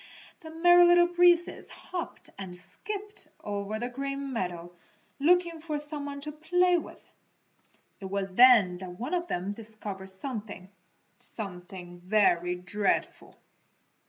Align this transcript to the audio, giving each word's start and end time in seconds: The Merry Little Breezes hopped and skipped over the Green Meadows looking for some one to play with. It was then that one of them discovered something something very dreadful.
The 0.39 0.49
Merry 0.49 0.87
Little 0.87 1.05
Breezes 1.05 1.67
hopped 1.69 2.31
and 2.35 2.57
skipped 2.57 3.27
over 3.43 3.77
the 3.77 3.87
Green 3.87 4.33
Meadows 4.33 4.71
looking 5.19 5.61
for 5.61 5.77
some 5.77 6.05
one 6.07 6.19
to 6.21 6.31
play 6.31 6.75
with. 6.79 7.03
It 7.99 8.05
was 8.05 8.33
then 8.33 8.79
that 8.79 8.97
one 8.97 9.13
of 9.13 9.27
them 9.27 9.51
discovered 9.51 10.09
something 10.09 10.71
something 11.19 11.99
very 11.99 12.55
dreadful. 12.55 13.37